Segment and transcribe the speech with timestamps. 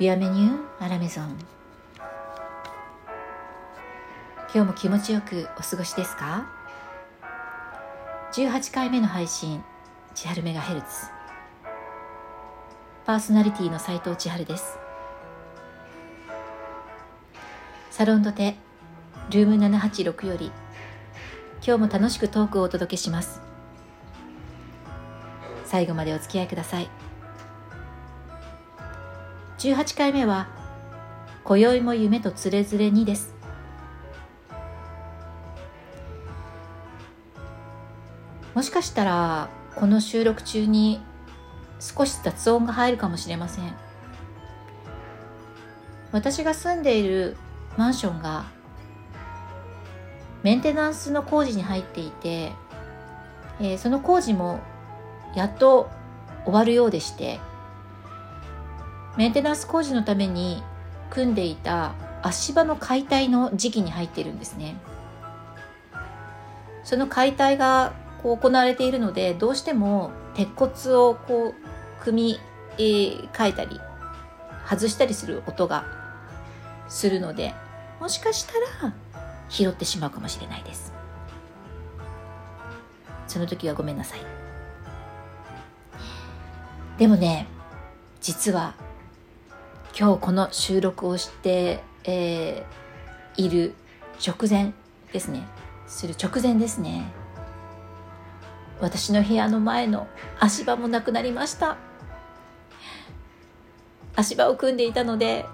[0.00, 1.36] ビアメニューアラメゾン。
[4.50, 6.50] 今日も気持ちよくお過ごしですか
[8.32, 9.62] ？18回目の配信
[10.14, 10.86] 千春メガヘルツ。
[13.04, 14.78] パーソナリティの斉藤千春です。
[17.90, 18.56] サロンドテ
[19.28, 20.50] ルーム786より
[21.62, 23.42] 今日も楽しくトークをお届けします。
[25.66, 27.09] 最後までお付き合いください。
[29.60, 30.48] 18回目は
[31.44, 33.34] 「今宵も夢とつれづれに」です。
[38.54, 41.02] もしかしたらこの収録中に
[41.78, 43.74] 少し雑音が入るかもしれません。
[46.10, 47.36] 私が住んでいる
[47.76, 48.46] マンションが
[50.42, 52.52] メンテナンスの工事に入っていて、
[53.60, 54.60] えー、その工事も
[55.34, 55.90] やっと
[56.46, 57.40] 終わるようでして
[59.16, 60.62] メンテナンス工事のために
[61.10, 64.76] 組んでいた足場の解体の時期に入っているんですね。
[66.84, 72.38] その解体がこう行われているのでどうしても鉄骨をこう組
[72.78, 73.80] み、替えたり
[74.68, 75.84] 外したりする音が
[76.88, 77.54] するので
[78.00, 78.52] もしかした
[78.86, 78.94] ら
[79.48, 80.92] 拾ってしまうかもしれないです。
[83.26, 84.20] その時はごめんなさい。
[86.98, 87.46] でもね
[88.20, 88.74] 実は
[89.98, 93.74] 今日この収録をして、えー、いる
[94.26, 94.72] 直前
[95.12, 95.46] ですね。
[95.86, 97.12] する直前ですね。
[98.80, 100.06] 私の部屋の前の
[100.38, 101.76] 足場もなくなりました。
[104.16, 105.46] 足場を組んでいたので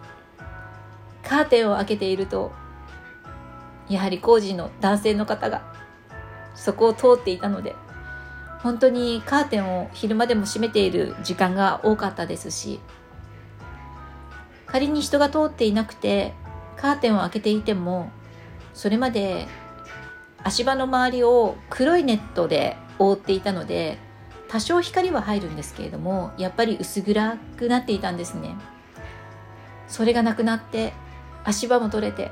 [1.23, 2.53] カーテンを開けていると
[3.89, 5.63] やはり工事の男性の方が
[6.55, 7.75] そこを通っていたので
[8.61, 12.81] 本当にカーテンを昼間でも閉めている時間が多かったですし
[14.77, 16.35] 仮に人が通っていなくて
[16.77, 18.11] カーテンを開けていても
[18.75, 19.47] それまで
[20.45, 23.97] 足場の周りを黒いネットで覆っていたので
[24.49, 28.55] 多少光は入るんですけれどもやっぱり薄暗くなっていたんですね。
[29.89, 30.93] それがなくなって
[31.43, 32.31] 足場も取れて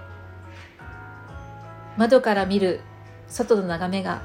[1.96, 2.82] 窓から見る
[3.26, 4.20] 外の眺めが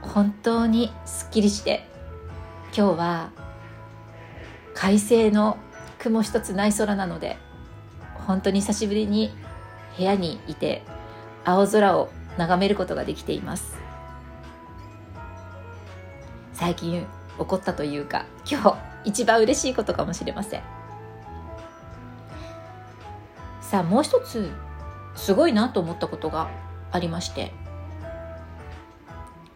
[0.00, 1.88] 本当にすっきりして
[2.66, 3.30] 今日は
[4.74, 5.58] 快晴の
[5.98, 7.36] 雲一つない空なので
[8.26, 9.32] 本当に久しぶりに
[9.96, 10.82] 部屋にいて
[11.44, 13.76] 青空を眺めることができています。
[16.52, 17.06] 最近
[17.38, 20.62] 起こったというか今日一番嬉しいことかもしれません。
[23.60, 24.50] さあもう一つ
[25.14, 26.48] すごいなと思ったことが
[26.92, 27.52] ありまして。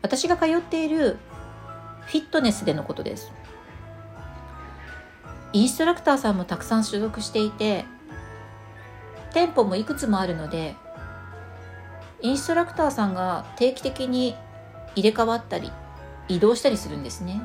[0.01, 1.19] 私が通っている
[2.07, 3.33] フィットネスでのことです。
[5.53, 7.85] インストラクターさんもたくさん所属していて
[9.33, 10.77] 店舗もいくつもあるので
[12.21, 14.35] インストラクターさんが定期的に
[14.95, 15.71] 入れ替わったり
[16.29, 17.41] 移動したりするんですね。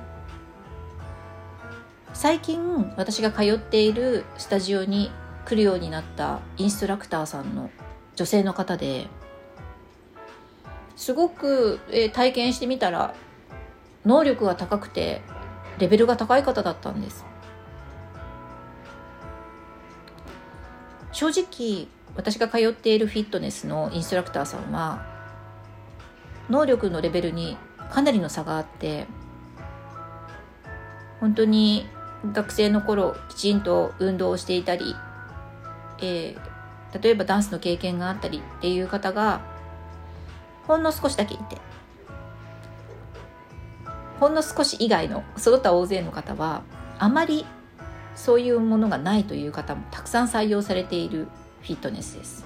[2.13, 5.11] 最近私が通っているスタジオに
[5.45, 7.69] 来るようになったインストラクターさんの
[8.15, 9.07] 女性の方で
[10.95, 13.15] すごく、えー、体験してみたら
[14.05, 15.21] 能力が高くて
[15.79, 17.25] レベルが高い方だったんです。
[21.13, 25.05] 正直私が通っているフィットネスのインストラクターさんは
[26.49, 27.57] 能力のレベルに
[27.91, 29.05] かなりの差があって
[31.19, 31.85] 本当に
[32.31, 34.95] 学生の頃きちんと運動をしていたり、
[35.99, 39.41] えー、例えばダンスの経験があったりっていう方が
[40.67, 41.57] ほんの少しだけいて
[44.19, 46.63] ほんの少し以外のその他大勢の方は
[46.97, 47.45] あまり
[48.15, 51.27] そういうものがないという方もたくさん採用されている
[51.61, 52.45] フィットネスです、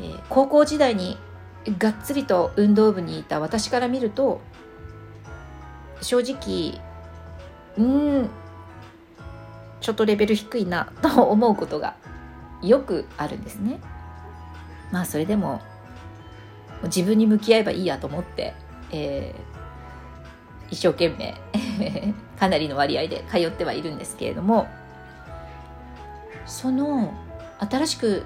[0.00, 1.16] えー、高校時代に
[1.78, 4.40] がっつりと運動部にいた私から見ると
[6.00, 6.80] 正直
[7.76, 8.30] うん
[9.80, 11.96] ちょっとレベル低いな と思うことが
[12.62, 13.78] よくあるんですね。
[14.90, 15.60] まあそれでも
[16.84, 18.54] 自分に向き合えばいいやと思って、
[18.90, 21.34] えー、一生懸命
[22.38, 24.68] かなりの割合で通ってはいるんですけれども
[26.46, 27.12] その
[27.58, 28.24] 新しく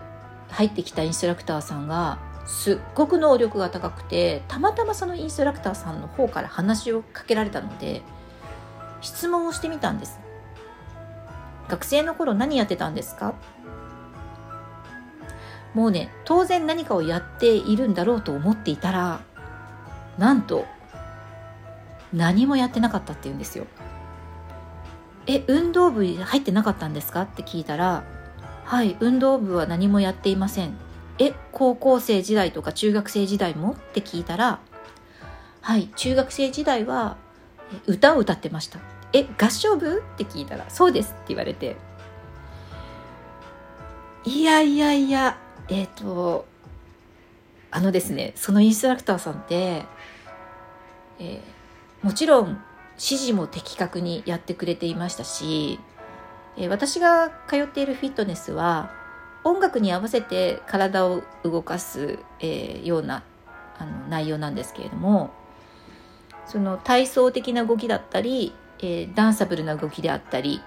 [0.51, 8.03] 入ってきたインストラクターさんがすっごく能力が高くてたまたまそのインストラクターさんの方から話をかけられたので
[9.01, 10.21] 質問をしてみたんです。
[11.69, 13.35] 学生の頃何やってたんですか？
[15.75, 19.21] もうね当然何かをやっているんだろうと思っていたら
[20.19, 20.67] なんと
[22.13, 23.67] 何もやってなかったっていうんですよ
[25.27, 28.05] 「え運動部入ってなかったんですか?」って聞いたら
[28.65, 30.77] 「はい運動部は何もやっていません」
[31.19, 33.73] え高校生時代とか中学生時代も？
[33.73, 34.61] って聞いたら
[35.61, 37.17] はい中学生時代は
[37.87, 38.79] 歌を歌ってました。
[39.13, 40.03] え合唱部？
[40.15, 41.77] って聞いたらそうですって言われて。
[44.25, 45.37] いやいやいや
[45.69, 46.47] えっ、ー、と
[47.71, 49.85] あのですねそのインストラクターさんって、
[51.19, 51.41] えー、
[52.03, 52.63] もちろん
[52.95, 55.79] 指示も的確にやってくれていましたし、
[56.57, 58.91] えー、私が通っているフィットネスは
[59.45, 63.23] 音楽に合わせて体を動かす、えー、ような
[63.79, 65.31] あの内容なんですけれども
[66.47, 70.61] その体操的な動きだったり、えー、ダンサブルな動きであったり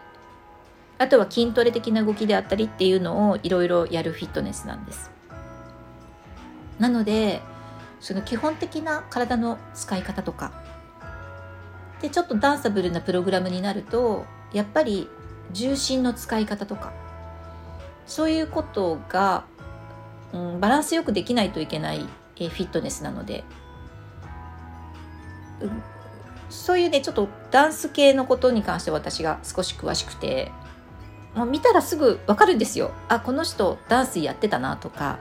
[0.98, 5.12] あとは筋トレ的な動きであったりっていうのをいろいろやるフィットネスなんです。
[6.80, 7.42] なので
[8.00, 10.65] その基本的な体の使い方とか
[12.06, 15.10] でちょっとダンサブルなプログラムになるとやっぱり
[15.52, 16.94] 重心の使い方とか
[18.06, 19.46] そういうことが、
[20.32, 22.06] うん、バランスよくできないといけない、
[22.36, 23.44] えフィットネスなので、
[25.62, 25.82] うん、
[26.52, 30.52] そういうねちょっとダンス系のことに関して私が少し詳しくて
[31.34, 32.92] もう見たらすぐ分かるんですよ。
[33.10, 35.18] あこの人ダンスやってたなとか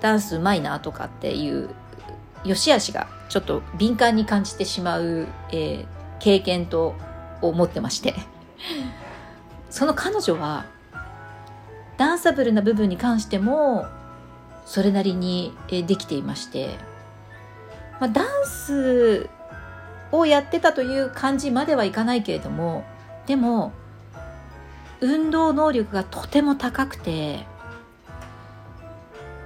[0.00, 1.70] ダンスうまいなとかっていう
[2.44, 5.86] 良し悪しがちょっと敏感に感じてしまう、えー、
[6.20, 6.94] 経験と
[7.40, 8.14] を持ってまして。
[9.70, 10.66] その彼女は
[11.96, 13.86] ダンサブルな部分に関しても
[14.66, 16.76] それなりにできていまして、
[18.00, 19.30] まあ、ダンス
[20.10, 22.84] をやってたという感じまではいかないけれども
[23.24, 23.72] でも
[25.00, 27.46] 運動能力がとても高くて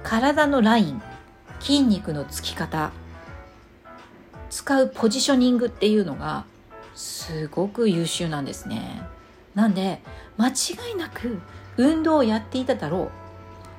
[0.03, 1.01] 体のライン
[1.61, 2.91] 筋肉のつき方
[4.57, 6.43] 使うポジショニングっていうのが
[6.95, 9.03] すごく優秀なんですね。
[9.53, 10.01] なんで
[10.35, 11.37] 間違いなく
[11.77, 13.11] 運動をやっていただろう。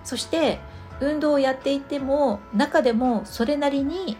[0.04, 0.60] そして
[1.00, 4.16] 運動をやっていても中でもそれなりに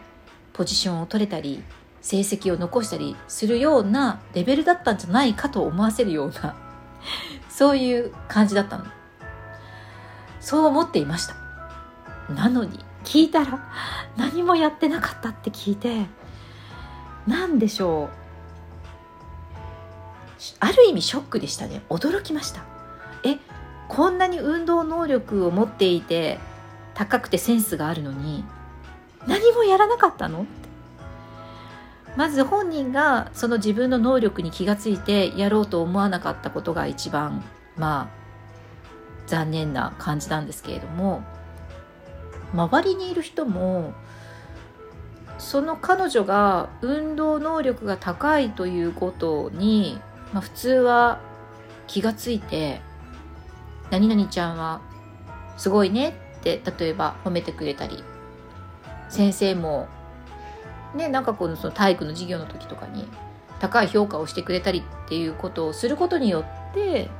[0.53, 1.63] ポジションを取れたり
[2.01, 6.57] 成績を残したりするようなレベルだったんじゃないかと思わせるような
[7.49, 8.85] そういう感じだったの。
[10.41, 11.37] そう思っていました。
[12.35, 13.61] なのに聞いたら
[14.17, 16.18] 何もやってなかったって聞いて
[17.29, 18.09] 何でしょう？
[20.61, 21.83] ある意味ショックでしたね。
[21.91, 22.63] 驚きました。
[23.25, 23.37] え
[23.89, 26.39] こんなに運動能力を持っていて
[26.95, 28.45] 高くてセンスがあるのに
[29.27, 30.47] 何もやらなかったの？
[32.17, 37.45] まず本人がその自分の能力に気がついてやろうと思わなかったことが一番
[37.77, 38.19] まあ
[39.27, 41.23] 残念な感じなんですけれども
[42.53, 43.93] 周りにいる人も
[45.39, 50.01] その彼女が運動能力が高いということに
[50.33, 51.21] まあ、普通は
[51.87, 52.81] 気がついて
[53.91, 54.81] 「何々ちゃんは
[55.57, 58.03] すごいね」って例えば褒めてくれたり
[59.09, 59.89] 先生も
[60.95, 63.09] ねなんかこのその体育の授業の時とかに
[63.61, 67.11] 高い評価をしてくれたりっていうことをすることによって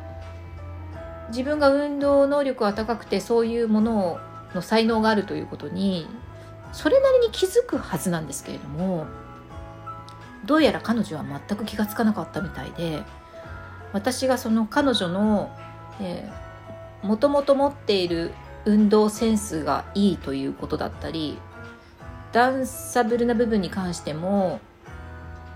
[1.31, 4.19] 自分が運動能力が高くてそういうもの
[4.55, 6.07] の才能があるということに
[6.73, 9.07] それなりに気づくはずなんですけれども
[10.45, 13.03] どうやら彼女は全く気がつかなかったみたいで
[13.93, 15.51] 私がその彼女の
[17.03, 18.33] もともと持っている
[18.65, 21.39] 運動センスがいいということだったり
[22.33, 24.61] ダンサブルな部分に関しても、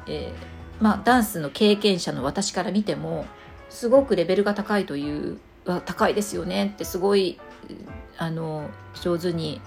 [0.06, 3.26] えー、まあ、ダンスの経験者の私から見ても
[3.68, 5.38] すごくレベルが高いという
[5.84, 7.38] 高いですよねってすごい
[8.16, 8.68] あの
[9.00, 9.60] 上手に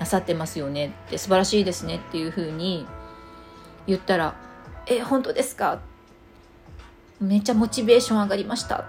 [0.00, 2.86] なさってますよねって素晴らしいですねっていうふうに
[3.86, 4.34] 言ったら
[4.88, 5.78] 「え本当ですか?」
[7.20, 8.86] めっちゃモチベーション上がりました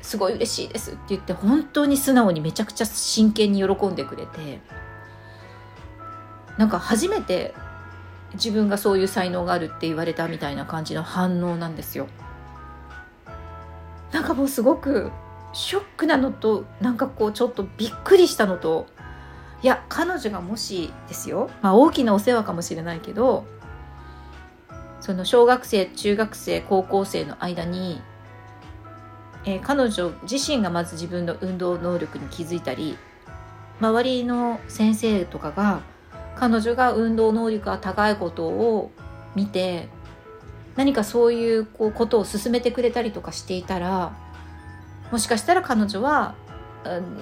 [0.00, 4.60] すごい嬉しいですって言って本当に素直にめちゃくちゃ真剣に喜んでくれて
[6.56, 7.54] なんか初めて
[8.32, 12.08] 自分がそういう才能があるって言われたみたいな感じの反応なんですよ
[14.10, 15.10] なんかもうすごく
[15.52, 18.86] ショックなのとなんかこうちょっとびっくりしたのと
[19.62, 23.44] いや彼女がもしですよ、まあ、大きなお世話かもしれないけど
[25.00, 28.00] その小学生中学生高校生の間に、
[29.44, 32.96] えー、彼女自身がまず自分の運動能力に気づいたり
[33.80, 35.82] 周りの先生とかが
[36.36, 38.90] 彼女が運動能力が高いことを
[39.34, 39.88] 見て
[40.76, 44.16] 何かそういうこうことを進めてくれたりとかしていたら
[45.10, 46.34] もしかしたら彼女は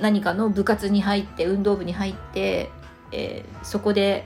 [0.00, 2.70] 何かの部活に入って運動部に入って、
[3.10, 4.24] えー、そこで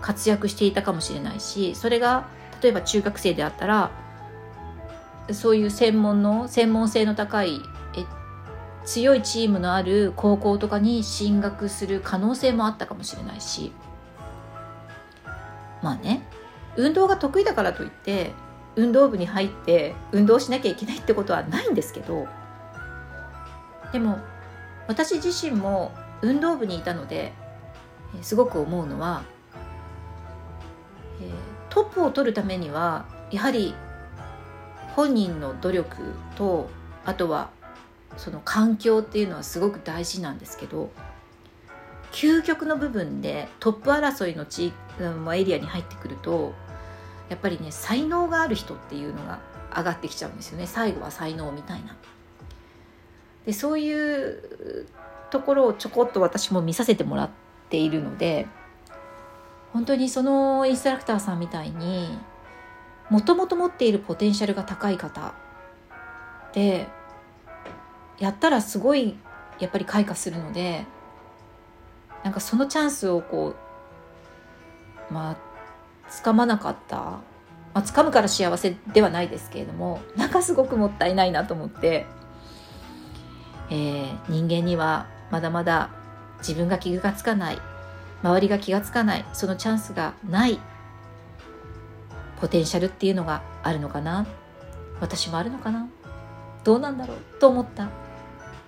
[0.00, 2.26] 活躍していたかもしれないしそれが
[2.62, 3.90] 例えば中学生であったら
[5.32, 7.60] そういう専門の専門性の高い
[8.84, 13.72] 強いチームのある高校とかに進学する可能性もあったかもしれないし。
[15.82, 16.26] まあね。
[16.76, 18.32] 運動が得意だからといって
[18.76, 22.28] 運動部に入って運動しなきゃいけないってことはないんですけど
[23.92, 24.18] でも
[24.90, 27.32] 私自身も運動部にいたので
[28.22, 29.22] すごく思うのは、
[31.22, 31.30] え、
[31.68, 33.72] トップを取るためにはやはり
[34.96, 35.96] 本人の努力
[36.34, 36.68] と
[37.04, 37.50] あとは
[38.16, 40.90] その環境っていうのはすごく大事なんですけど
[42.10, 46.52] 究極の部分でトップ争いの地エリアに入ってくると
[47.28, 49.38] やっぱりね才能がある人っていうのが
[49.72, 51.94] 上がってきちゃうんですよね最後は才能みたいな。
[53.46, 54.86] でそういう
[55.30, 57.30] ところをちょこっと私も見させてもらっ
[57.68, 58.46] ているので
[59.72, 62.18] 本当にそのインストラクターさんみたいに
[63.08, 65.34] もともと持っているポテンシャルが高い方
[66.52, 66.88] で
[68.18, 69.16] やったらすごい
[69.58, 70.84] やっぱり開花するので
[72.24, 73.54] なんかそのチャンスをこ
[75.10, 75.36] うまあ
[76.10, 77.22] 掴まなかった、ま
[77.74, 82.06] あ、掴むから幸せではないですけれどもなんかすごくもったいないなと思って、
[83.70, 85.90] えー、人間にはまだまだ
[86.38, 87.58] 自分が気がつかない
[88.22, 90.58] 周りが気がつかないそのチャンスがない
[92.40, 94.26] ポテンシャルっていうのがあるのかな？
[95.00, 95.88] 私もあるのかな？
[96.64, 97.16] どうなんだろう？
[97.38, 97.88] と思った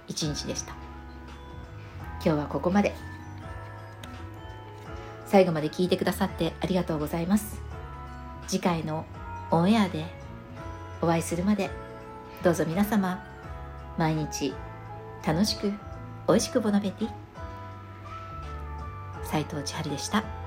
[0.09, 0.75] 一日でした。
[2.25, 2.95] 今日はここまで。
[5.27, 7.61] 最後まで聞いてくださってありがとうございます。
[8.47, 9.07] 次回の
[9.51, 10.05] オンエアで
[11.01, 11.71] お会いするまで
[12.43, 13.25] どうぞ皆様
[13.97, 14.53] 毎日
[15.25, 15.73] 楽しく
[16.29, 17.09] 美味しくボナベティ
[19.25, 20.42] 斉藤千春でした。